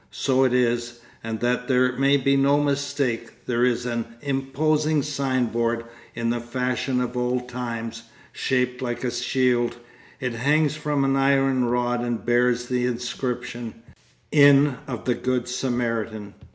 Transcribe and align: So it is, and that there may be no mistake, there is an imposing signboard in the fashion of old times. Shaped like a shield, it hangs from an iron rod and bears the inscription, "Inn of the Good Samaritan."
So 0.09 0.45
it 0.45 0.51
is, 0.55 0.99
and 1.23 1.41
that 1.41 1.67
there 1.67 1.91
may 1.91 2.17
be 2.17 2.35
no 2.35 2.57
mistake, 2.63 3.45
there 3.45 3.63
is 3.63 3.85
an 3.85 4.05
imposing 4.23 5.03
signboard 5.03 5.85
in 6.15 6.31
the 6.31 6.39
fashion 6.39 6.99
of 6.99 7.15
old 7.15 7.47
times. 7.47 8.01
Shaped 8.31 8.81
like 8.81 9.03
a 9.03 9.11
shield, 9.11 9.77
it 10.19 10.33
hangs 10.33 10.75
from 10.75 11.03
an 11.03 11.15
iron 11.15 11.65
rod 11.65 12.01
and 12.01 12.25
bears 12.25 12.65
the 12.65 12.87
inscription, 12.87 13.75
"Inn 14.31 14.77
of 14.87 15.05
the 15.05 15.13
Good 15.13 15.47
Samaritan." 15.47 16.33